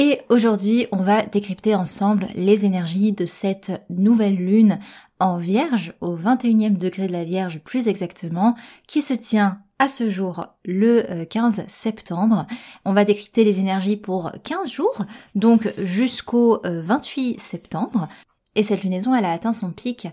[0.00, 4.78] et aujourd'hui, on va décrypter ensemble les énergies de cette nouvelle lune
[5.18, 8.54] en Vierge, au 21e degré de la Vierge plus exactement,
[8.86, 12.46] qui se tient à ce jour le 15 euh, septembre.
[12.84, 18.08] On va décrypter les énergies pour 15 jours, donc jusqu'au 28 euh, septembre.
[18.54, 20.06] Et cette lunaison, elle a atteint son pic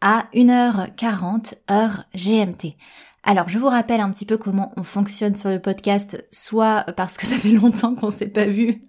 [0.00, 2.76] à 1h40 heure GMT.
[3.22, 7.16] Alors, je vous rappelle un petit peu comment on fonctionne sur le podcast, soit parce
[7.16, 8.80] que ça fait longtemps qu'on s'est pas vu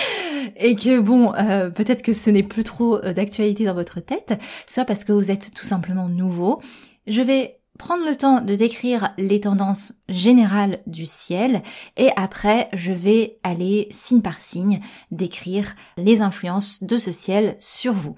[0.56, 4.84] et que bon, euh, peut-être que ce n'est plus trop d'actualité dans votre tête, soit
[4.84, 6.62] parce que vous êtes tout simplement nouveau.
[7.06, 11.62] Je vais prendre le temps de décrire les tendances générales du ciel
[11.96, 17.92] et après je vais aller signe par signe décrire les influences de ce ciel sur
[17.92, 18.14] vous.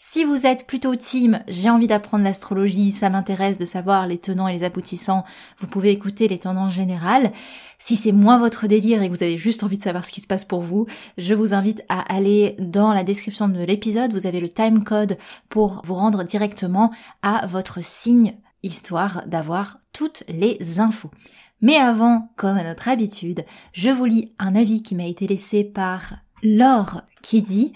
[0.00, 4.46] Si vous êtes plutôt team, j'ai envie d'apprendre l'astrologie, ça m'intéresse de savoir les tenants
[4.46, 5.24] et les aboutissants,
[5.58, 7.32] vous pouvez écouter les tendances générales.
[7.80, 10.20] Si c'est moins votre délire et que vous avez juste envie de savoir ce qui
[10.20, 14.28] se passe pour vous, je vous invite à aller dans la description de l'épisode, vous
[14.28, 20.78] avez le time code pour vous rendre directement à votre signe histoire d'avoir toutes les
[20.78, 21.10] infos.
[21.60, 25.64] Mais avant, comme à notre habitude, je vous lis un avis qui m'a été laissé
[25.64, 27.72] par Laure qui dit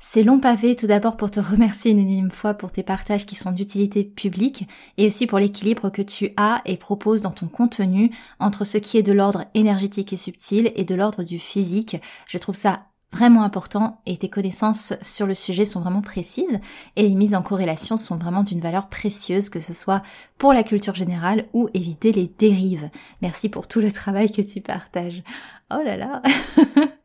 [0.00, 3.34] c'est long pavé tout d'abord pour te remercier une énième fois pour tes partages qui
[3.34, 8.10] sont d'utilité publique et aussi pour l'équilibre que tu as et proposes dans ton contenu
[8.38, 11.96] entre ce qui est de l'ordre énergétique et subtil et de l'ordre du physique.
[12.26, 16.60] Je trouve ça vraiment important et tes connaissances sur le sujet sont vraiment précises
[16.94, 20.02] et les mises en corrélation sont vraiment d'une valeur précieuse que ce soit
[20.36, 22.90] pour la culture générale ou éviter les dérives.
[23.22, 25.22] Merci pour tout le travail que tu partages.
[25.70, 26.22] Oh là là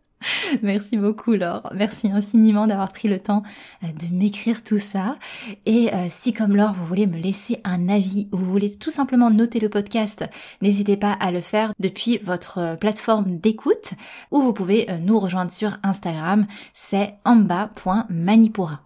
[0.61, 1.69] Merci beaucoup Laure.
[1.73, 3.43] Merci infiniment d'avoir pris le temps
[3.83, 5.17] euh, de m'écrire tout ça.
[5.65, 8.89] Et euh, si comme Laure, vous voulez me laisser un avis ou vous voulez tout
[8.89, 10.25] simplement noter le podcast,
[10.61, 13.93] n'hésitez pas à le faire depuis votre euh, plateforme d'écoute
[14.31, 18.81] ou vous pouvez nous rejoindre sur Instagram, c'est amba.manipura.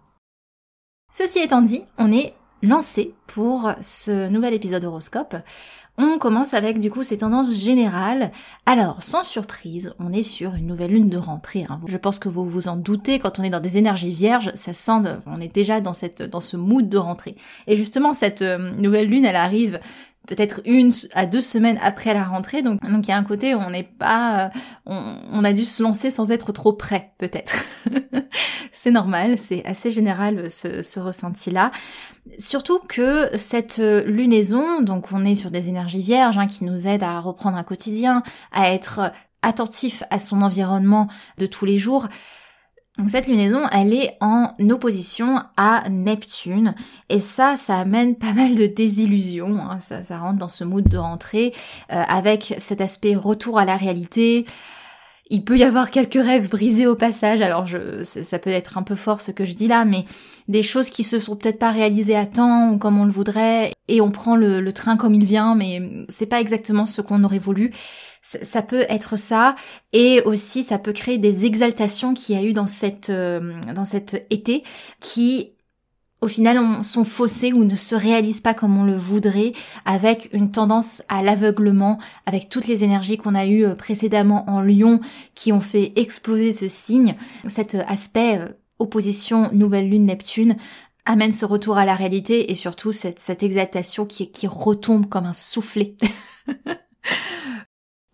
[1.12, 5.36] Ceci étant dit, on est lancé pour ce nouvel épisode horoscope.
[6.00, 8.30] On commence avec du coup ces tendances générales.
[8.66, 11.66] Alors, sans surprise, on est sur une nouvelle lune de rentrée.
[11.68, 11.80] Hein.
[11.86, 14.72] Je pense que vous vous en doutez, quand on est dans des énergies vierges, ça
[14.72, 17.34] sent, on est déjà dans cette, dans ce mood de rentrée.
[17.66, 19.80] Et justement, cette euh, nouvelle lune, elle arrive
[20.28, 22.62] peut-être une à deux semaines après la rentrée.
[22.62, 24.50] Donc, donc il y a un côté où on n'est pas,
[24.86, 24.92] euh,
[25.32, 27.64] on, a dû se lancer sans être trop prêt, peut-être.
[28.72, 31.72] c'est normal, c'est assez général ce, ce ressenti-là.
[32.38, 37.02] Surtout que cette lunaison, donc on est sur des énergies vierges hein, qui nous aident
[37.02, 38.22] à reprendre un quotidien,
[38.52, 42.08] à être attentif à son environnement de tous les jours.
[42.98, 46.74] Donc cette lunaison, elle est en opposition à Neptune
[47.08, 49.60] et ça, ça amène pas mal de désillusions.
[49.60, 49.78] Hein.
[49.78, 51.54] Ça, ça, rentre dans ce mood de rentrée
[51.92, 54.46] euh, avec cet aspect retour à la réalité.
[55.30, 57.40] Il peut y avoir quelques rêves brisés au passage.
[57.40, 57.66] Alors
[58.02, 60.04] ça peut être un peu fort ce que je dis là, mais
[60.48, 63.72] des choses qui se sont peut-être pas réalisées à temps ou comme on le voudrait
[63.88, 67.24] et on prend le, le train comme il vient, mais c'est pas exactement ce qu'on
[67.24, 67.72] aurait voulu
[68.22, 69.54] ça peut être ça
[69.92, 73.84] et aussi ça peut créer des exaltations qu'il y a eu dans cette euh, dans
[73.84, 74.62] cet été
[75.00, 75.52] qui
[76.20, 79.52] au final on, sont faussées ou ne se réalisent pas comme on le voudrait
[79.84, 84.60] avec une tendance à l'aveuglement avec toutes les énergies qu'on a eues euh, précédemment en
[84.60, 85.00] Lyon
[85.34, 87.14] qui ont fait exploser ce signe.
[87.46, 88.48] Cet aspect euh,
[88.78, 90.56] opposition nouvelle lune Neptune
[91.04, 95.24] amène ce retour à la réalité et surtout cette, cette exaltation qui, qui retombe comme
[95.24, 95.96] un soufflet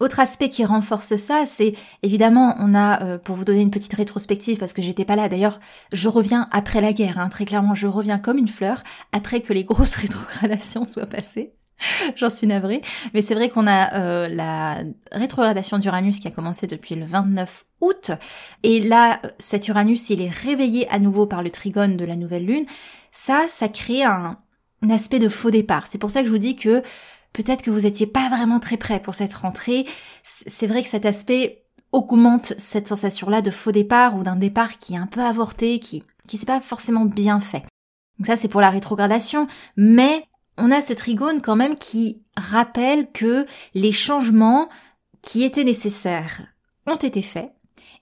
[0.05, 1.73] Autre aspect qui renforce ça, c'est
[2.03, 5.31] évidemment, on a, euh, pour vous donner une petite rétrospective, parce que j'étais pas là,
[5.31, 5.61] d'ailleurs,
[5.95, 9.55] je reviens après la guerre, hein, très clairement, je reviens comme une fleur, après que
[9.55, 11.55] les grosses rétrogradations soient passées.
[12.17, 12.83] J'en suis navrée.
[13.15, 17.65] Mais c'est vrai qu'on a euh, la rétrogradation d'Uranus qui a commencé depuis le 29
[17.81, 18.11] août.
[18.62, 22.45] Et là, cet Uranus, il est réveillé à nouveau par le trigone de la nouvelle
[22.45, 22.67] lune.
[23.11, 24.37] Ça, ça crée un,
[24.83, 25.87] un aspect de faux départ.
[25.87, 26.83] C'est pour ça que je vous dis que
[27.35, 29.85] peut-être que vous n'étiez pas vraiment très prêt pour cette rentrée.
[30.23, 34.95] C'est vrai que cet aspect augmente cette sensation-là de faux départ ou d'un départ qui
[34.95, 37.65] est un peu avorté, qui qui s'est pas forcément bien fait.
[38.19, 39.47] Donc ça c'est pour la rétrogradation,
[39.77, 40.27] mais
[40.57, 44.69] on a ce trigone quand même qui rappelle que les changements
[45.21, 46.43] qui étaient nécessaires
[46.87, 47.53] ont été faits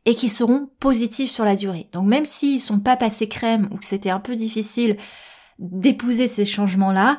[0.04, 1.88] et qui seront positifs sur la durée.
[1.92, 4.96] Donc même s'ils sont pas passés crème ou que c'était un peu difficile
[5.58, 7.18] d'épouser ces changements-là,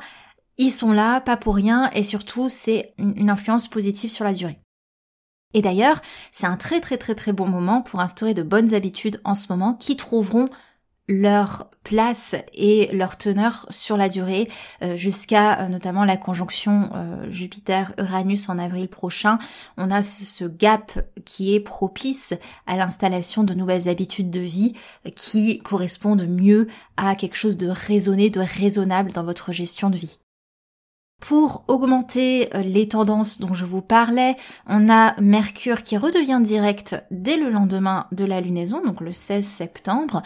[0.58, 4.58] ils sont là, pas pour rien, et surtout c'est une influence positive sur la durée.
[5.54, 6.00] Et d'ailleurs,
[6.32, 9.46] c'est un très très très très bon moment pour instaurer de bonnes habitudes en ce
[9.50, 10.48] moment qui trouveront
[11.06, 14.48] leur place et leur teneur sur la durée
[14.82, 19.38] euh, jusqu'à euh, notamment la conjonction euh, Jupiter-Uranus en avril prochain.
[19.76, 22.32] On a ce gap qui est propice
[22.66, 24.74] à l'installation de nouvelles habitudes de vie
[25.14, 30.18] qui correspondent mieux à quelque chose de raisonné, de raisonnable dans votre gestion de vie.
[31.26, 34.36] Pour augmenter les tendances dont je vous parlais,
[34.66, 39.42] on a Mercure qui redevient direct dès le lendemain de la lunaison, donc le 16
[39.42, 40.22] septembre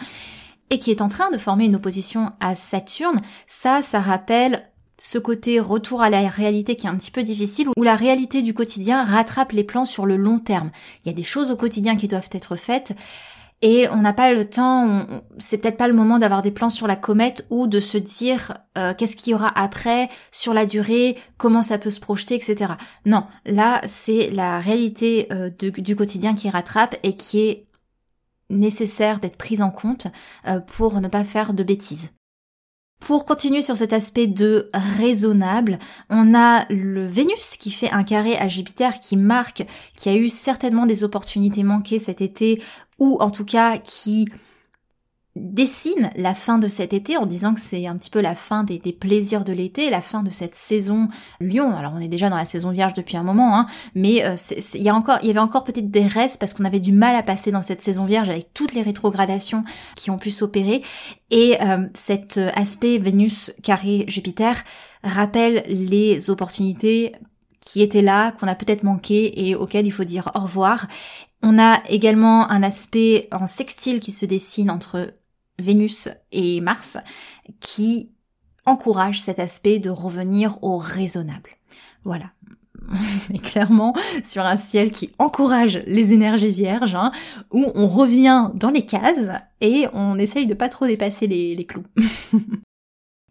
[0.69, 5.17] et qui est en train de former une opposition à Saturne, ça, ça rappelle ce
[5.17, 8.53] côté retour à la réalité qui est un petit peu difficile, où la réalité du
[8.53, 10.69] quotidien rattrape les plans sur le long terme.
[11.01, 12.93] Il y a des choses au quotidien qui doivent être faites,
[13.61, 15.05] et on n'a pas le temps,
[15.37, 18.57] c'est peut-être pas le moment d'avoir des plans sur la comète ou de se dire
[18.77, 22.73] euh, qu'est-ce qu'il y aura après, sur la durée, comment ça peut se projeter, etc.
[23.05, 27.67] Non, là c'est la réalité euh, du quotidien qui rattrape et qui est
[28.49, 30.07] nécessaire d'être prise en compte
[30.47, 32.09] euh, pour ne pas faire de bêtises.
[32.99, 35.79] Pour continuer sur cet aspect de raisonnable,
[36.09, 39.65] on a le Vénus qui fait un carré à Jupiter qui marque
[39.95, 42.61] qui a eu certainement des opportunités manquées cet été
[42.99, 44.27] ou en tout cas qui
[45.39, 48.63] dessine la fin de cet été en disant que c'est un petit peu la fin
[48.63, 51.07] des, plaisirs de l'été, la fin de cette saison
[51.39, 51.75] Lyon.
[51.75, 53.65] Alors on est déjà dans la saison Vierge depuis un moment, hein,
[53.95, 54.35] mais euh,
[54.75, 57.51] il y y avait encore peut-être des restes parce qu'on avait du mal à passer
[57.51, 59.63] dans cette saison Vierge avec toutes les rétrogradations
[59.95, 60.83] qui ont pu s'opérer.
[61.31, 64.63] Et euh, cet aspect Vénus carré Jupiter
[65.03, 67.13] rappelle les opportunités
[67.61, 70.87] qui étaient là, qu'on a peut-être manqué et auxquelles il faut dire au revoir.
[71.41, 75.13] On a également un aspect en sextile qui se dessine entre
[75.61, 76.97] Vénus et Mars
[77.59, 78.11] qui
[78.65, 81.51] encourage cet aspect de revenir au raisonnable.
[82.03, 82.31] Voilà.
[83.33, 87.11] On clairement sur un ciel qui encourage les énergies vierges, hein,
[87.51, 89.29] où on revient dans les cases
[89.61, 91.85] et on essaye de pas trop dépasser les, clous.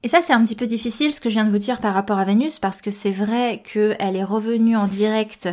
[0.05, 1.93] Et ça, c'est un petit peu difficile ce que je viens de vous dire par
[1.93, 5.49] rapport à Vénus, parce que c'est vrai qu'elle est revenue en direct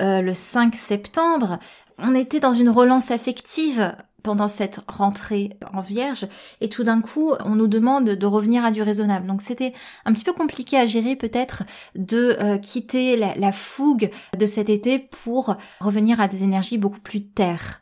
[0.00, 1.58] euh, le 5 septembre.
[1.98, 6.26] On était dans une relance affective pendant cette rentrée en vierge
[6.60, 9.26] et tout d'un coup on nous demande de revenir à du raisonnable.
[9.26, 9.72] Donc c'était
[10.04, 11.64] un petit peu compliqué à gérer peut-être
[11.94, 17.26] de euh, quitter la, fougue de cet été pour revenir à des énergies beaucoup plus
[17.26, 17.80] terres.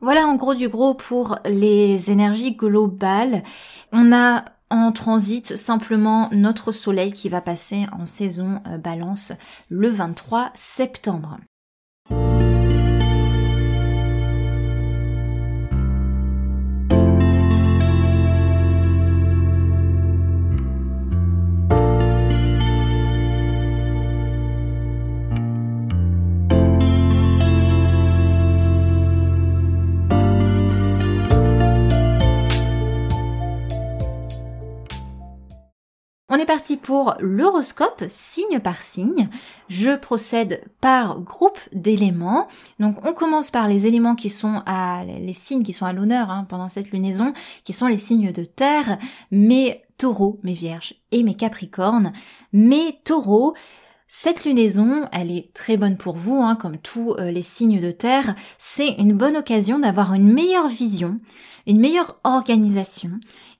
[0.00, 3.42] Voilà en gros du gros pour les énergies globales.
[3.92, 9.32] On a en transit simplement notre soleil qui va passer en saison euh, balance
[9.70, 11.38] le 23 septembre.
[36.36, 39.30] On est parti pour l'horoscope signe par signe.
[39.70, 42.46] Je procède par groupe d'éléments.
[42.78, 46.30] Donc on commence par les éléments qui sont à les signes qui sont à l'honneur
[46.30, 47.32] hein, pendant cette lunaison,
[47.64, 48.98] qui sont les signes de terre,
[49.30, 52.12] mes taureaux, mes vierges et mes capricornes.
[52.52, 53.54] Mes taureaux,
[54.06, 57.92] cette lunaison, elle est très bonne pour vous, hein, comme tous euh, les signes de
[57.92, 58.34] terre.
[58.58, 61.18] C'est une bonne occasion d'avoir une meilleure vision,
[61.66, 63.12] une meilleure organisation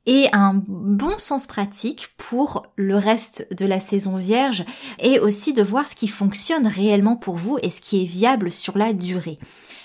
[0.07, 4.65] et un bon sens pratique pour le reste de la saison vierge
[4.99, 8.51] et aussi de voir ce qui fonctionne réellement pour vous et ce qui est viable
[8.51, 9.39] sur la durée.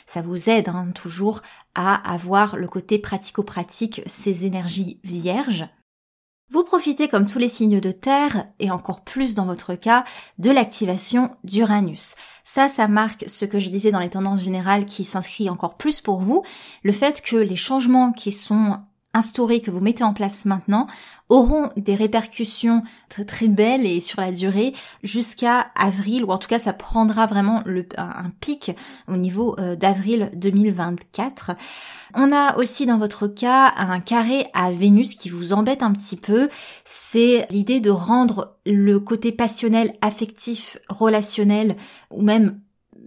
[0.06, 1.42] Ça vous aide hein, toujours
[1.74, 5.68] à avoir le côté pratico-pratique, ces énergies vierges.
[6.52, 10.04] Vous profitez comme tous les signes de terre, et encore plus dans votre cas,
[10.38, 12.16] de l'activation d'Uranus.
[12.44, 16.02] Ça, ça marque ce que je disais dans les tendances générales qui s'inscrit encore plus
[16.02, 16.44] pour vous,
[16.84, 18.80] le fait que les changements qui sont
[19.14, 20.88] instaurez, que vous mettez en place maintenant,
[21.30, 26.48] auront des répercussions très très belles et sur la durée jusqu'à avril, ou en tout
[26.48, 28.72] cas ça prendra vraiment le, un pic
[29.08, 31.52] au niveau euh, d'avril 2024.
[32.14, 36.18] On a aussi dans votre cas un carré à Vénus qui vous embête un petit
[36.18, 36.50] peu.
[36.84, 41.78] C'est l'idée de rendre le côté passionnel, affectif, relationnel
[42.10, 42.60] ou même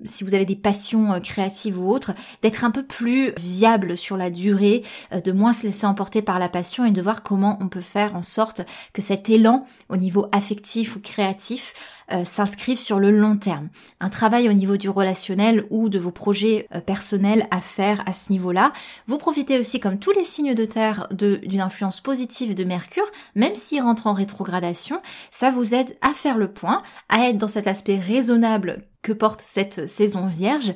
[0.04, 4.16] si vous avez des passions euh, créatives ou autres, d'être un peu plus viable sur
[4.16, 4.82] la durée,
[5.12, 7.80] euh, de moins se laisser emporter par la passion et de voir comment on peut
[7.80, 11.72] faire en sorte que cet élan au niveau affectif ou créatif
[12.12, 13.68] euh, s'inscrivent sur le long terme.
[14.00, 18.30] Un travail au niveau du relationnel ou de vos projets personnels à faire à ce
[18.30, 18.72] niveau-là.
[19.06, 23.54] Vous profitez aussi, comme tous les signes de terre, d'une influence positive de Mercure, même
[23.54, 25.00] s'il rentre en rétrogradation.
[25.30, 29.40] Ça vous aide à faire le point, à être dans cet aspect raisonnable que porte
[29.40, 30.74] cette saison vierge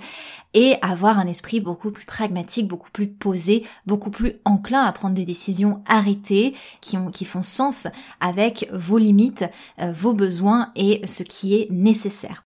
[0.54, 5.14] et avoir un esprit beaucoup plus pragmatique, beaucoup plus posé, beaucoup plus enclin à prendre
[5.14, 7.88] des décisions arrêtées qui, ont, font sens
[8.20, 9.44] avec vos limites,
[9.80, 12.47] euh, vos besoins et ce qui est nécessaire.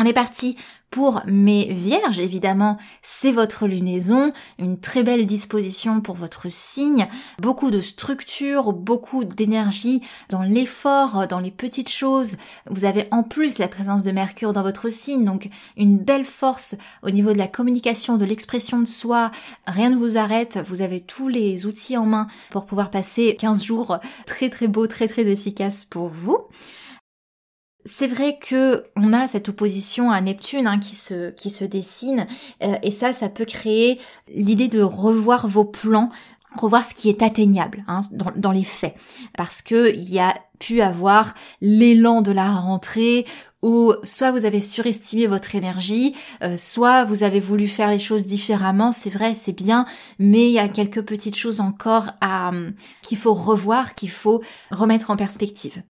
[0.00, 0.56] On est parti
[0.90, 7.08] pour mes vierges, évidemment, c'est votre lunaison, une très belle disposition pour votre signe,
[7.40, 10.00] beaucoup de structure, beaucoup d'énergie
[10.30, 12.36] dans l'effort, dans les petites choses.
[12.70, 16.76] Vous avez en plus la présence de Mercure dans votre signe, donc une belle force
[17.02, 19.32] au niveau de la communication, de l'expression de soi.
[19.66, 23.64] Rien ne vous arrête, vous avez tous les outils en main pour pouvoir passer 15
[23.64, 26.38] jours très très beaux, très très efficaces pour vous
[27.84, 32.26] c'est vrai que on a cette opposition à Neptune hein, qui se qui se dessine
[32.62, 36.10] euh, et ça ça peut créer l'idée de revoir vos plans
[36.56, 38.00] revoir ce qui est atteignable hein,
[38.36, 38.94] dans, les faits
[39.36, 43.26] parce que il y a pu avoir l'élan de la rentrée
[43.62, 48.24] où soit vous avez surestimé votre énergie, euh, soit vous avez voulu faire les choses
[48.24, 49.84] différemment, c'est vrai, c'est bien,
[50.18, 52.52] mais il y a quelques petites choses encore à
[53.02, 55.82] qu'il faut revoir, qu'il faut remettre en perspective.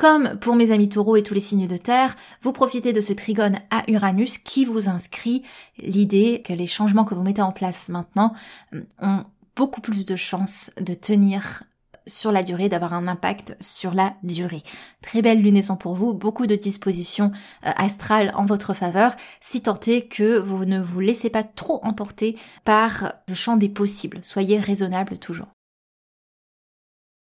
[0.00, 3.12] Comme pour mes amis taureaux et tous les signes de terre, vous profitez de ce
[3.12, 5.42] trigone à Uranus qui vous inscrit
[5.76, 8.32] l'idée que les changements que vous mettez en place maintenant
[8.72, 9.24] euh, ont
[9.56, 11.64] beaucoup plus de chances de tenir
[12.06, 14.62] sur la durée, d'avoir un impact sur la durée.
[15.02, 17.30] Très belle lunaison pour vous, beaucoup de dispositions
[17.66, 21.78] euh, astrales en votre faveur, si tant est que vous ne vous laissez pas trop
[21.84, 24.20] emporter par le champ des possibles.
[24.22, 25.48] Soyez raisonnable toujours.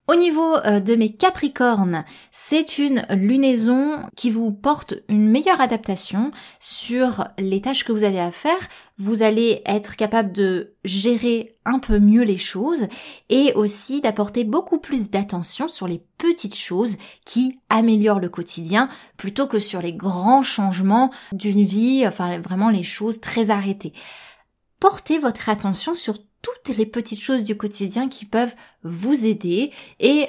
[0.06, 6.30] Au niveau euh, de mes capricornes, c'est une lunaison qui vous porte une meilleure adaptation
[6.60, 8.58] sur les tâches que vous avez à faire.
[8.98, 12.86] Vous allez être capable de gérer un peu mieux les choses
[13.30, 19.46] et aussi d'apporter beaucoup plus d'attention sur les petites choses qui améliorent le quotidien plutôt
[19.46, 23.94] que sur les grands changements d'une vie, enfin vraiment les choses très arrêtées.
[24.80, 30.28] Portez votre attention sur toutes les petites choses du quotidien qui peuvent vous aider et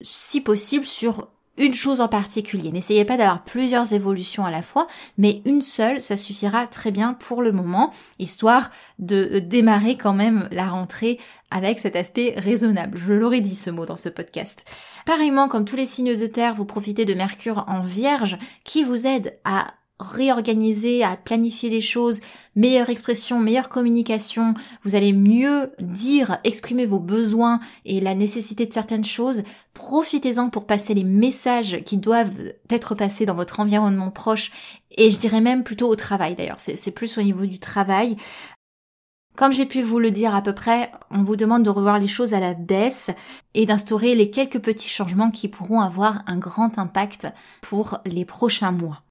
[0.00, 1.28] si possible sur
[1.58, 2.72] une chose en particulier.
[2.72, 4.88] N'essayez pas d'avoir plusieurs évolutions à la fois,
[5.18, 10.48] mais une seule, ça suffira très bien pour le moment, histoire de démarrer quand même
[10.50, 12.98] la rentrée avec cet aspect raisonnable.
[12.98, 14.64] Je l'aurais dit ce mot dans ce podcast.
[15.04, 19.06] Pareillement, comme tous les signes de terre, vous profitez de Mercure en vierge qui vous
[19.06, 22.20] aide à réorganiser, à planifier les choses,
[22.54, 24.54] meilleure expression, meilleure communication,
[24.84, 29.42] vous allez mieux dire, exprimer vos besoins et la nécessité de certaines choses.
[29.74, 32.32] Profitez-en pour passer les messages qui doivent
[32.68, 34.52] être passés dans votre environnement proche
[34.90, 36.60] et je dirais même plutôt au travail d'ailleurs.
[36.60, 38.16] C'est plus au niveau du travail.
[39.34, 42.06] Comme j'ai pu vous le dire à peu près, on vous demande de revoir les
[42.06, 43.10] choses à la baisse
[43.54, 47.28] et d'instaurer les quelques petits changements qui pourront avoir un grand impact
[47.62, 49.02] pour les prochains mois.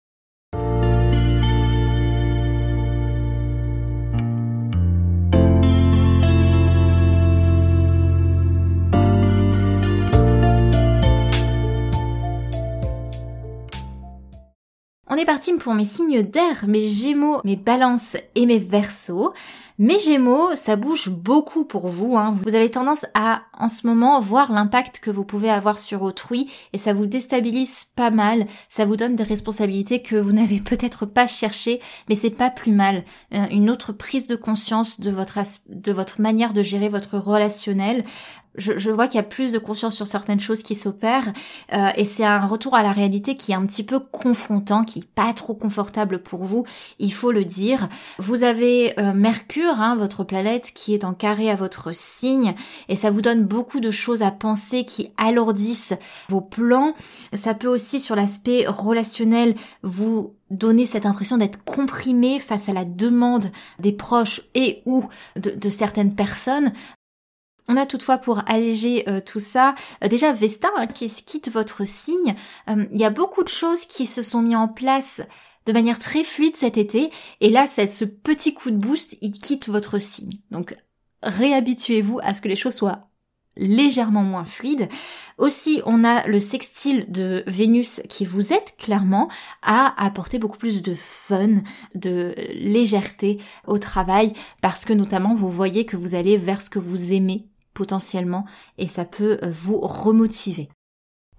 [15.13, 19.33] On est parti pour mes signes d'air, mes gémeaux, mes balances et mes versos.
[19.81, 22.15] Mes gémeaux, ça bouge beaucoup pour vous.
[22.15, 22.37] Hein.
[22.45, 26.51] Vous avez tendance à, en ce moment, voir l'impact que vous pouvez avoir sur autrui
[26.71, 28.45] et ça vous déstabilise pas mal.
[28.69, 32.71] Ça vous donne des responsabilités que vous n'avez peut-être pas cherchées, mais c'est pas plus
[32.71, 33.03] mal.
[33.33, 38.03] Euh, une autre prise de conscience de votre, de votre manière de gérer votre relationnel
[38.55, 41.33] je, vois qu'il y a plus de conscience sur certaines choses qui s'opèrent
[41.73, 44.99] euh, et c'est un retour à la réalité qui est un petit peu confrontant, qui
[44.99, 46.65] est pas trop confortable pour vous,
[46.99, 47.87] il faut le dire.
[48.19, 52.55] Vous avez euh, Mercure, hein, votre planète, qui est en carré à votre signe
[52.89, 55.93] et ça vous donne beaucoup de choses à penser qui alourdissent
[56.29, 56.93] vos plans.
[57.33, 62.85] Ça peut aussi sur l'aspect relationnel vous donner cette impression d'être comprimé face à la
[62.85, 66.73] demande des proches et ou de, certaines personnes.
[67.67, 69.75] On a toutefois pour alléger euh, tout ça,
[70.09, 72.35] déjà Vesta hein, qui quitte votre signe.
[72.69, 75.21] Euh, il y a beaucoup de choses qui se sont mis en place
[75.65, 77.11] de manière très fluide cet été.
[77.39, 80.39] Et là, c'est ce petit coup de boost, il quitte votre signe.
[80.49, 80.75] Donc
[81.23, 83.11] réhabituez-vous à ce que les choses soient
[83.57, 84.87] légèrement moins fluide.
[85.37, 89.29] Aussi, on a le sextile de Vénus qui vous aide clairement
[89.61, 91.61] à apporter beaucoup plus de fun,
[91.95, 96.79] de légèreté au travail parce que notamment vous voyez que vous allez vers ce que
[96.79, 98.45] vous aimez potentiellement
[98.77, 100.69] et ça peut vous remotiver.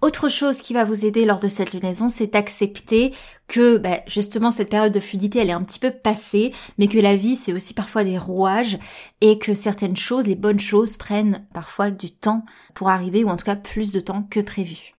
[0.03, 3.13] Autre chose qui va vous aider lors de cette lunaison, c'est d'accepter
[3.47, 6.99] que bah, justement cette période de fluidité, elle est un petit peu passée, mais que
[6.99, 8.77] la vie, c'est aussi parfois des rouages
[9.21, 12.43] et que certaines choses, les bonnes choses, prennent parfois du temps
[12.73, 14.93] pour arriver, ou en tout cas plus de temps que prévu.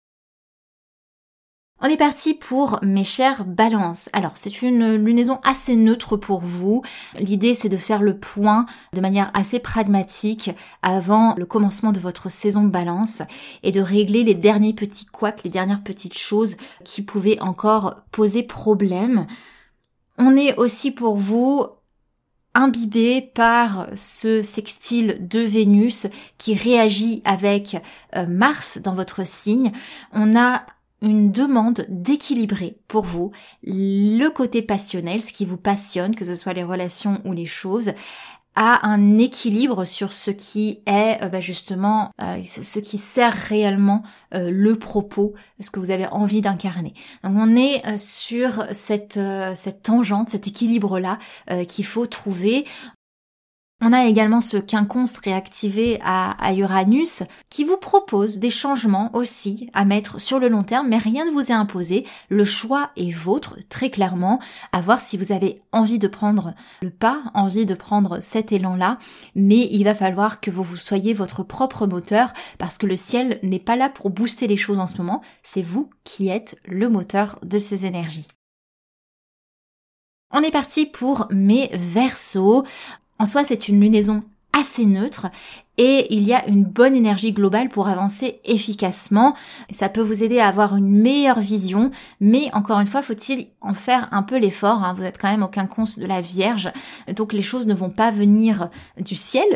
[1.85, 4.09] On est parti pour mes chères balances.
[4.13, 6.81] Alors, c'est une lunaison assez neutre pour vous.
[7.19, 12.29] L'idée, c'est de faire le point de manière assez pragmatique avant le commencement de votre
[12.29, 13.21] saison balance
[13.63, 18.43] et de régler les derniers petits couacs, les dernières petites choses qui pouvaient encore poser
[18.43, 19.27] problème.
[20.17, 21.65] On est aussi pour vous
[22.55, 27.75] imbibé par ce sextile de Vénus qui réagit avec
[28.15, 29.73] euh, Mars dans votre signe.
[30.13, 30.63] On a
[31.03, 33.31] une demande d'équilibrer pour vous
[33.63, 37.93] le côté passionnel, ce qui vous passionne, que ce soit les relations ou les choses,
[38.55, 44.03] à un équilibre sur ce qui est euh, bah, justement euh, ce qui sert réellement
[44.33, 46.93] euh, le propos, ce que vous avez envie d'incarner.
[47.23, 49.19] Donc on est sur cette
[49.55, 51.17] cette tangente, cet équilibre là
[51.67, 52.65] qu'il faut trouver.
[53.85, 59.83] On a également ce quinconce réactivé à, Uranus qui vous propose des changements aussi à
[59.83, 62.05] mettre sur le long terme, mais rien ne vous est imposé.
[62.29, 64.39] Le choix est vôtre, très clairement,
[64.71, 68.99] à voir si vous avez envie de prendre le pas, envie de prendre cet élan-là,
[69.35, 73.37] mais il va falloir que vous, vous soyez votre propre moteur parce que le ciel
[73.43, 76.87] n'est pas là pour booster les choses en ce moment, c'est vous qui êtes le
[76.87, 78.29] moteur de ces énergies.
[80.35, 82.63] On est parti pour mes versos.
[83.23, 85.27] En soi, c'est une lunaison assez neutre
[85.77, 89.33] et il y a une bonne énergie globale pour avancer efficacement.
[89.71, 93.73] Ça peut vous aider à avoir une meilleure vision, mais encore une fois, faut-il en
[93.73, 94.83] faire un peu l'effort.
[94.83, 94.93] Hein.
[94.97, 96.69] Vous êtes quand même aucun quinconce de la Vierge,
[97.15, 99.47] donc les choses ne vont pas venir du ciel.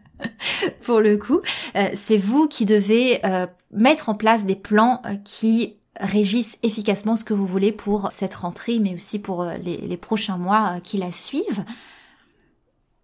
[0.82, 1.42] pour le coup,
[1.76, 7.14] euh, c'est vous qui devez euh, mettre en place des plans euh, qui régissent efficacement
[7.14, 11.12] ce que vous voulez pour cette rentrée, mais aussi pour les prochains mois qui la
[11.12, 11.62] suivent.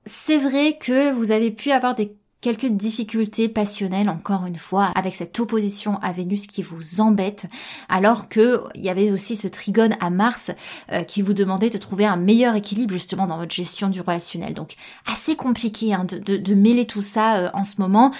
[0.04, 5.14] C'est vrai que vous avez pu avoir des quelques difficultés passionnelles encore une fois avec
[5.14, 7.46] cette opposition à Vénus qui vous embête
[7.88, 10.50] alors que il y avait aussi ce trigone à Mars
[10.90, 14.54] euh, qui vous demandait de trouver un meilleur équilibre justement dans votre gestion du relationnel.
[14.54, 14.74] Donc
[15.10, 18.12] assez compliqué hein, de, mêler tout ça euh, en ce moment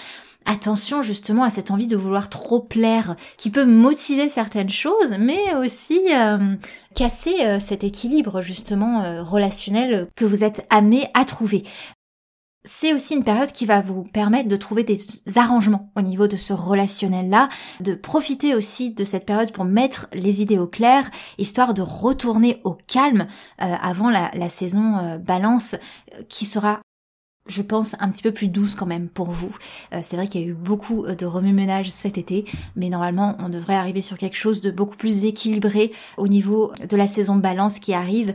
[0.47, 5.55] attention justement à cette envie de vouloir trop plaire qui peut motiver certaines choses mais
[5.55, 6.57] aussi euh,
[6.95, 11.63] casser euh, cet équilibre justement euh, relationnel que vous êtes amené à trouver.
[12.65, 14.97] C'est aussi une période qui va vous permettre de trouver des
[15.35, 17.49] arrangements au niveau de ce relationnel-là,
[17.81, 22.61] de profiter aussi de cette période pour mettre les idées au clair, histoire de retourner
[22.63, 23.27] au calme
[23.59, 25.75] avant la, la saison balance
[26.29, 26.79] qui sera
[27.47, 29.55] je pense, un petit peu plus douce quand même pour vous.
[29.93, 32.45] Euh, c'est vrai qu'il y a eu beaucoup euh, de remue-ménage cet été,
[32.77, 36.97] mais normalement on devrait arriver sur quelque chose de beaucoup plus équilibré au niveau de
[36.97, 38.35] la saison balance qui arrive.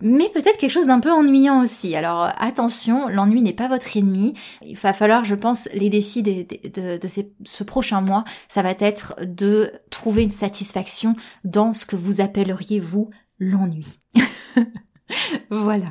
[0.00, 1.94] Mais peut-être quelque chose d'un peu ennuyant aussi.
[1.94, 4.34] Alors attention, l'ennui n'est pas votre ennemi.
[4.64, 7.08] Il va falloir, je pense, les défis de, de
[7.44, 11.14] ce prochain mois, ça va être de trouver une satisfaction
[11.44, 14.00] dans ce que vous appelleriez, vous, l'ennui.
[15.50, 15.86] voilà.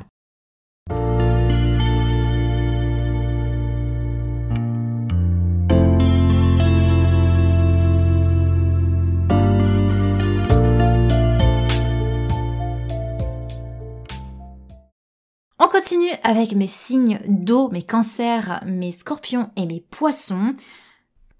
[15.74, 20.54] Continue avec mes signes d'eau, mes cancers, mes scorpions et mes poissons.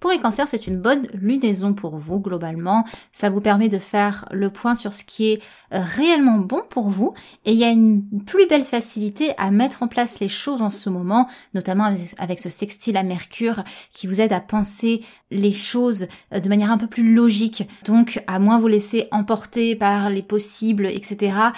[0.00, 2.84] Pour les cancers, c'est une bonne lunaison pour vous globalement.
[3.12, 5.42] Ça vous permet de faire le point sur ce qui est
[5.72, 9.84] euh, réellement bon pour vous et il y a une plus belle facilité à mettre
[9.84, 14.20] en place les choses en ce moment, notamment avec ce sextile à Mercure qui vous
[14.20, 17.68] aide à penser les choses euh, de manière un peu plus logique.
[17.86, 21.52] Donc à moins vous laisser emporter par les possibles, etc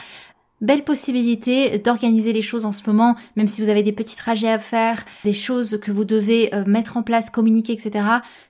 [0.66, 4.50] belle possibilité d'organiser les choses en ce moment, même si vous avez des petits trajets
[4.50, 8.04] à faire, des choses que vous devez euh, mettre en place, communiquer, etc.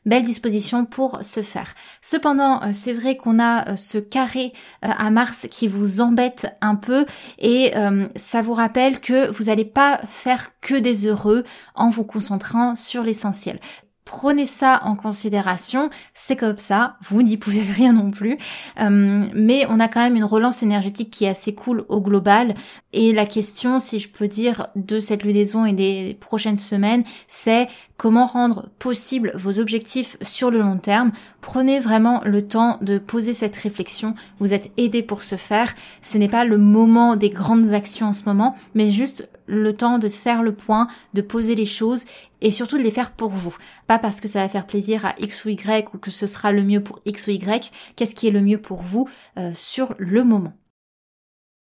[0.06, 1.74] Belle disposition pour se faire.
[2.00, 4.52] Cependant, euh, c'est vrai qu'on a euh, ce carré
[4.82, 7.04] à Mars qui vous embête un peu
[7.38, 7.72] et
[8.14, 13.02] ça vous rappelle que vous n'allez pas faire que des heureux en vous concentrant sur
[13.02, 13.58] l'essentiel.
[14.06, 18.38] Prenez ça en considération, c'est comme ça, vous n'y pouvez rien non plus,
[18.80, 22.54] euh, mais on a quand même une relance énergétique qui est assez cool au global,
[22.92, 27.66] et la question, si je peux dire, de cette lunaison et des prochaines semaines, c'est
[27.96, 31.12] comment rendre possible vos objectifs sur le long terme.
[31.40, 36.18] Prenez vraiment le temps de poser cette réflexion, vous êtes aidé pour ce faire, ce
[36.18, 40.08] n'est pas le moment des grandes actions en ce moment, mais juste le temps de
[40.08, 42.04] faire le point, de poser les choses
[42.40, 43.56] et surtout de les faire pour vous.
[43.86, 46.52] Pas parce que ça va faire plaisir à X ou Y ou que ce sera
[46.52, 49.94] le mieux pour X ou Y, qu'est-ce qui est le mieux pour vous euh, sur
[49.98, 50.52] le moment?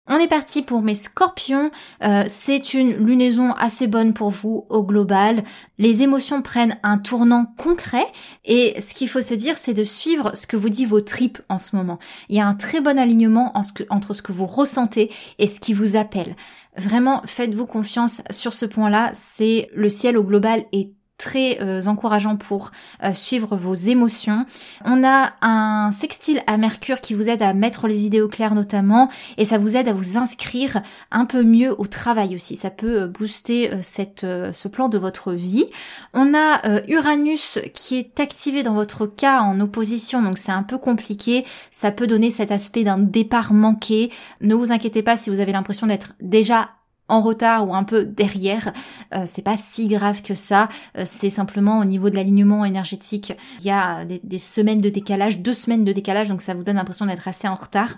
[0.08, 1.72] On est parti pour mes scorpions.
[2.04, 5.44] Euh, c'est une lunaison assez bonne pour vous au global.
[5.80, 8.06] Les émotions prennent un tournant concret
[8.44, 11.42] et ce qu'il faut se dire, c'est de suivre ce que vous dit vos tripes
[11.50, 11.98] en ce moment.
[12.30, 13.52] Il y a un très bon alignement
[13.90, 16.36] entre ce que vous ressentez et ce qui vous appelle.
[16.78, 19.10] Vraiment, faites-vous confiance sur ce point-là.
[19.16, 22.72] C'est le ciel au global est très euh, encourageant pour
[23.04, 24.46] euh, suivre vos émotions.
[24.84, 28.54] On a un sextile à Mercure qui vous aide à mettre les idées au clair
[28.54, 32.56] notamment et ça vous aide à vous inscrire un peu mieux au travail aussi.
[32.56, 35.66] Ça peut euh, booster ce plan de votre vie.
[36.14, 40.78] On a Uranus qui est activé dans votre cas en opposition donc c'est un peu
[40.78, 41.46] compliqué.
[41.72, 44.12] Ça peut donner cet aspect d'un départ manqué.
[44.42, 46.70] Ne vous inquiétez pas si vous avez l'impression d'être déjà
[47.08, 48.74] en retard ou un peu derrière,
[49.14, 50.70] euh, c'est pas si grave que ça.
[50.98, 55.40] Euh, c'est simplement au niveau de l'alignement énergétique, il y a des, semaines de décalage,
[55.40, 57.98] deux semaines de décalage, donc ça vous donne l'impression d'être assez en retard.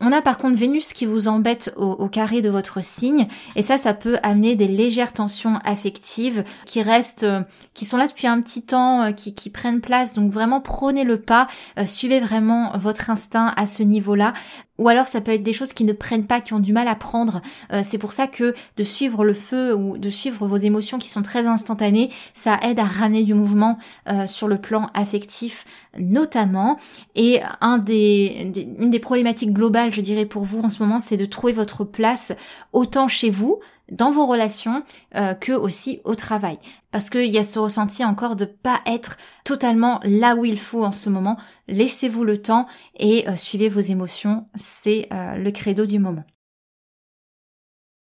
[0.00, 3.78] On a par contre Vénus qui vous embête au, carré de votre signe et ça,
[3.78, 7.42] ça peut amener des légères tensions affectives qui restent, euh,
[7.74, 10.12] qui sont là depuis un petit temps, euh, qui, qui, prennent place.
[10.12, 11.46] Donc vraiment prenez le pas,
[11.86, 14.34] suivez vraiment votre instinct à ce niveau-là.
[14.78, 16.88] Ou alors ça peut être des choses qui ne prennent pas, qui ont du mal
[16.88, 17.42] à prendre.
[17.82, 21.22] c'est pour ça que de suivre le feu ou de suivre vos émotions qui sont
[21.22, 23.78] très instantanées, ça aide à ramener du mouvement
[24.26, 25.64] sur le plan affectif
[25.98, 26.78] notamment.
[27.14, 31.16] Et un des, une des problématiques globales, je dirais pour vous en ce moment, c'est
[31.16, 32.32] de trouver votre place
[32.72, 34.82] autant chez vous, dans vos relations,
[35.14, 36.58] euh, que aussi au travail.
[36.90, 40.84] Parce qu'il y a ce ressenti encore de pas être totalement là où il faut
[40.84, 41.36] en ce moment.
[41.68, 42.66] Laissez-vous le temps
[42.98, 44.46] et euh, suivez vos émotions.
[44.54, 46.24] C'est euh, le credo du moment.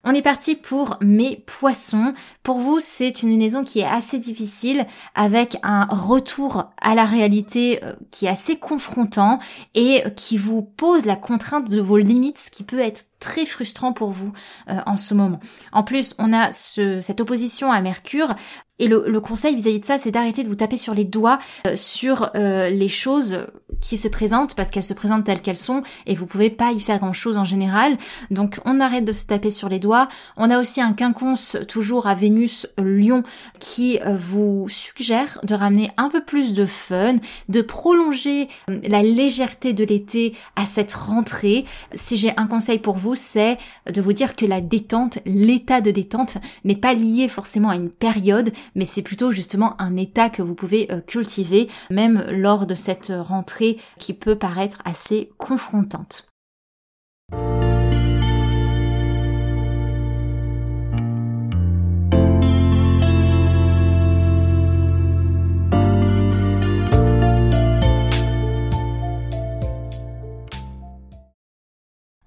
[0.06, 2.14] On est parti pour mes poissons.
[2.44, 7.80] Pour vous, c'est une lunaison qui est assez difficile avec un retour à la réalité
[7.84, 9.40] euh, qui est assez confrontant
[9.76, 13.94] et qui vous pose la contrainte de vos limites, ce qui peut être très frustrant
[13.94, 14.34] pour vous
[14.70, 15.40] euh, en ce moment.
[15.72, 18.36] En plus, on a ce, cette opposition à Mercure
[18.80, 21.76] et le, conseil vis-à-vis de ça, c'est d'arrêter de vous taper sur les doigts euh,
[21.76, 23.46] sur euh, les choses
[23.82, 26.80] qui se présentent parce qu'elles se présentent telles qu'elles sont et vous pouvez pas y
[26.80, 27.98] faire grand-chose en général.
[28.32, 30.08] Donc on arrête de se taper sur les doigts.
[30.38, 33.24] On a aussi un quinconce toujours à Vénus Lion
[33.60, 37.16] qui vous suggère de ramener un peu plus de fun,
[37.50, 41.66] de prolonger la légèreté de l'été à cette rentrée.
[41.94, 43.58] Si j'ai un conseil pour vous, c'est
[43.92, 47.90] de vous dire que la détente, l'état de détente n'est pas lié forcément à une
[47.90, 52.76] période, mais c'est plutôt justement un état que vous pouvez euh, cultiver même lors de
[52.76, 56.33] cette rentrée qui peut paraître assez confrontante.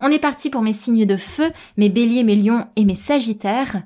[0.09, 3.83] On est parti pour mes signes de feu, mes béliers, mes lions et mes sagittaires.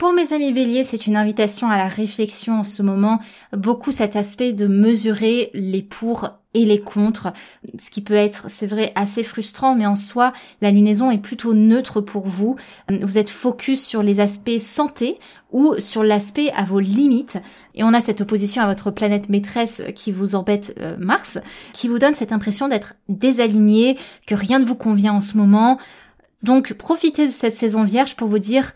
[0.00, 3.20] Pour mes amis béliers, c'est une invitation à la réflexion en ce moment,
[3.54, 7.34] beaucoup cet aspect de mesurer les pour et les contre,
[7.78, 10.32] ce qui peut être, c'est vrai, assez frustrant, mais en soi,
[10.62, 12.56] la lunaison est plutôt neutre pour vous.
[12.88, 15.18] Vous êtes focus sur les aspects santé
[15.52, 17.36] ou sur l'aspect à vos limites.
[17.74, 21.38] Et on a cette opposition à votre planète maîtresse qui vous embête euh, Mars,
[21.74, 25.78] qui vous donne cette impression d'être désaligné, que rien ne vous convient en ce moment.
[26.42, 28.72] Donc profitez de cette saison vierge pour vous dire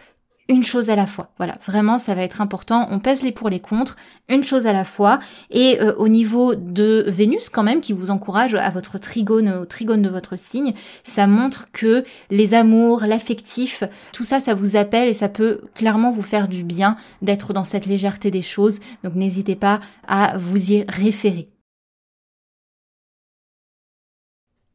[0.48, 1.30] une chose à la fois.
[1.38, 2.86] Voilà, vraiment, ça va être important.
[2.90, 3.96] On pèse les pour les contre,
[4.28, 5.18] une chose à la fois.
[5.50, 9.64] Et euh, au niveau de Vénus, quand même, qui vous encourage à votre trigone, au
[9.64, 15.08] trigone de votre signe, ça montre que les amours, l'affectif, tout ça, ça vous appelle
[15.08, 18.80] et ça peut clairement vous faire du bien d'être dans cette légèreté des choses.
[19.02, 21.48] Donc n'hésitez pas à vous y référer.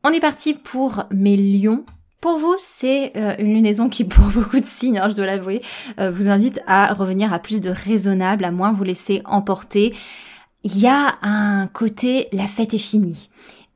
[0.04, 1.84] On est parti pour mes lions
[2.22, 5.62] Pour vous, c'est euh, une lunaison qui, pour beaucoup de signes, hein, je dois l'avouer,
[6.00, 9.96] euh, vous invite à revenir à plus de raisonnable, à moins vous laisser emporter.
[10.64, 13.30] Il y a un côté, la fête est finie,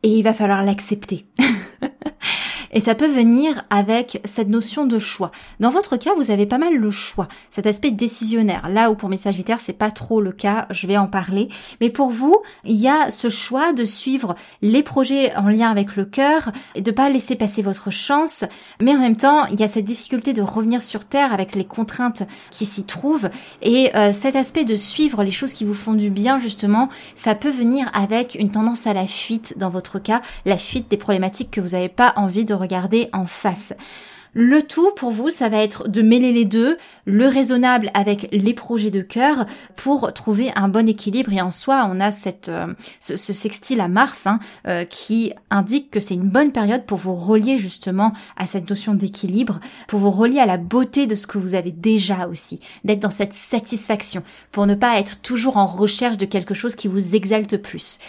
[0.04, 1.26] et il va falloir l'accepter.
[2.74, 5.32] Et ça peut venir avec cette notion de choix.
[5.60, 8.68] Dans votre cas, vous avez pas mal le choix, cet aspect décisionnaire.
[8.70, 11.50] Là où pour mes Sagittaires, c'est pas trop le cas, je vais en parler.
[11.82, 15.96] Mais pour vous, il y a ce choix de suivre les projets en lien avec
[15.96, 18.44] le cœur et de pas laisser passer votre chance.
[18.82, 21.66] Mais en même temps, il y a cette difficulté de revenir sur terre avec les
[21.66, 23.30] contraintes qui s'y trouvent.
[23.62, 27.36] Et euh, cet aspect de suivre les choses qui vous font du bien, justement, ça
[27.36, 31.52] peut venir avec une tendance à la fuite dans votre cas, la fuite des problématiques
[31.52, 33.74] que vous n'avez pas envie de regarder en face.
[34.36, 38.54] Le tout pour vous, ça va être de mêler les deux, le raisonnable avec les
[38.56, 39.46] projets de cœur
[39.76, 41.32] pour trouver un bon équilibre.
[41.32, 45.92] Et en soi, on a cette, euh, ce, sextile à Mars hein, euh, qui indique
[45.92, 50.12] que c'est une bonne période pour vous relier justement à cette notion d'équilibre, pour vous
[50.12, 54.24] relier à la beauté de ce que vous avez déjà aussi, d'être dans cette satisfaction,
[54.52, 58.00] pour ne pas être toujours en recherche de quelque chose qui vous exalte plus.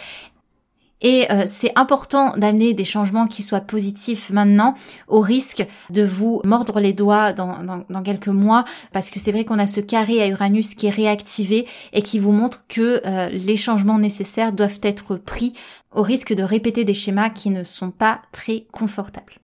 [1.01, 4.75] Et euh, c'est important d'amener des changements qui soient positifs maintenant,
[5.07, 9.59] au risque de vous mordre les doigts dans, quelques mois, parce que c'est vrai qu'on
[9.59, 13.57] a ce carré à Uranus qui est réactivé et qui vous montre que euh, les
[13.57, 15.53] changements nécessaires doivent être pris
[15.93, 19.44] au risque de répéter des schémas qui ne sont pas très confortables.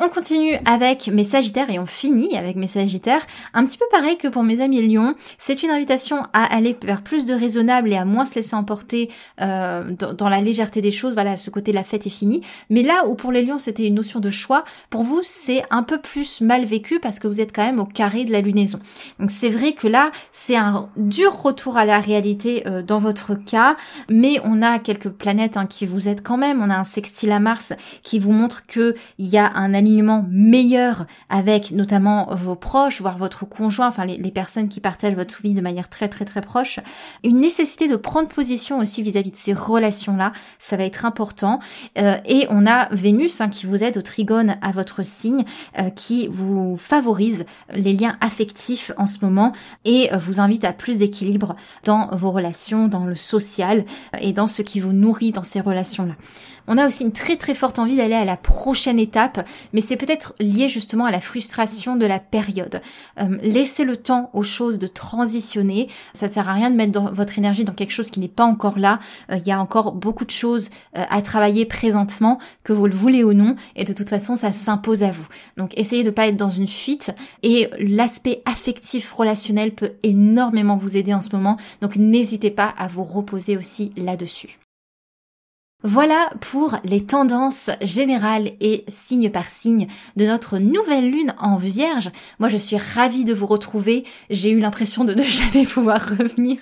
[0.00, 3.24] On continue avec mes Sagittaires et on finit avec mes Sagittaires.
[3.54, 7.00] Un petit peu pareil que pour mes amis Lion, c'est une invitation à aller vers
[7.00, 9.08] plus de raisonnable et à moins se laisser emporter
[9.40, 11.14] euh, dans, la légèreté des choses.
[11.14, 12.42] Voilà, ce côté la fête est finie.
[12.70, 15.84] Mais là où pour les Lions c'était une notion de choix, pour vous c'est un
[15.84, 18.80] peu plus mal vécu parce que vous êtes quand même au carré de la lunaison.
[19.20, 23.36] Donc c'est vrai que là c'est un dur retour à la réalité euh, dans votre
[23.36, 23.76] cas,
[24.10, 26.60] mais on a quelques planètes hein, qui vous aident quand même.
[26.60, 30.26] On a un sextile à Mars qui vous montre que il y a un alignement
[30.30, 35.54] meilleur avec notamment vos proches, voire votre conjoint, enfin les, personnes qui partagent votre vie
[35.54, 36.80] de manière très très très proche,
[37.22, 41.60] une nécessité de prendre position aussi vis-à-vis de ces relations-là, ça va être important.
[41.98, 45.44] Euh, et on a Vénus hein, qui vous aide au trigone à votre signe,
[45.78, 49.52] euh, qui vous favorise les liens affectifs en ce moment
[49.84, 53.84] et vous invite à plus d'équilibre dans vos relations, dans le social
[54.20, 56.14] et dans ce qui vous nourrit dans ces relations-là.
[56.66, 59.96] On a aussi une très très forte envie d'aller à la prochaine étape, mais c'est
[59.96, 62.80] peut-être lié justement à la frustration de la période.
[63.20, 65.88] Euh, laissez le temps aux choses de transitionner.
[66.14, 68.44] Ça ne sert à rien de mettre votre énergie dans quelque chose qui n'est pas
[68.44, 68.98] encore là.
[69.30, 72.94] Euh, il y a encore beaucoup de choses euh, à travailler présentement, que vous le
[72.94, 75.26] voulez ou non, et de toute façon, ça s'impose à vous.
[75.56, 80.96] Donc essayez de pas être dans une fuite, et l'aspect affectif relationnel peut énormément vous
[80.96, 81.58] aider en ce moment.
[81.82, 84.58] Donc n'hésitez pas à vous reposer aussi là-dessus.
[85.86, 92.10] Voilà pour les tendances générales et signe par signe de notre nouvelle lune en vierge.
[92.38, 94.04] Moi je suis ravie de vous retrouver.
[94.30, 96.58] J'ai eu l'impression de ne jamais pouvoir revenir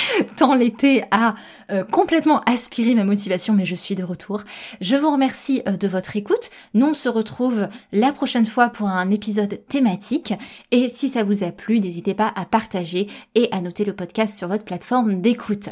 [0.36, 1.34] tant l'été a
[1.70, 4.42] euh, complètement aspiré ma motivation, mais je suis de retour.
[4.80, 6.50] Je vous remercie euh, de votre écoute.
[6.74, 10.34] Nous, on se retrouve la prochaine fois pour un épisode thématique.
[10.70, 14.36] Et si ça vous a plu, n'hésitez pas à partager et à noter le podcast
[14.38, 15.68] sur votre plateforme d'écoute.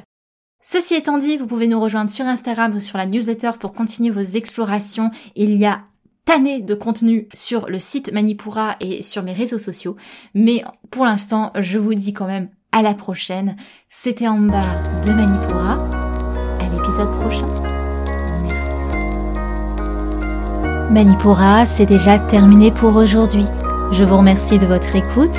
[0.63, 4.11] Ceci étant dit, vous pouvez nous rejoindre sur Instagram ou sur la newsletter pour continuer
[4.11, 5.11] vos explorations.
[5.35, 5.81] Il y a
[6.27, 9.97] tanné de contenu sur le site Manipura et sur mes réseaux sociaux.
[10.35, 13.57] Mais pour l'instant, je vous dis quand même à la prochaine.
[13.89, 15.79] C'était en bas de Manipura.
[16.61, 17.49] À l'épisode prochain.
[18.43, 18.79] Merci.
[20.93, 23.47] Manipura, c'est déjà terminé pour aujourd'hui.
[23.93, 25.39] Je vous remercie de votre écoute